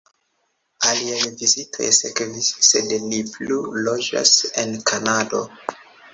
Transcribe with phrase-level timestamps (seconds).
[0.91, 4.35] Aliaj vizitoj sekvis, sed li plu loĝas
[4.65, 5.45] en Kanado.